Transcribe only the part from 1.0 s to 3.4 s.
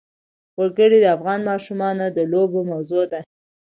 د افغان ماشومانو د لوبو موضوع ده.